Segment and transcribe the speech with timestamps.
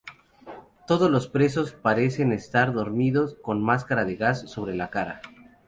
[0.87, 5.21] Todos los presos parece estar dormido, con máscaras de gas sobre la cara.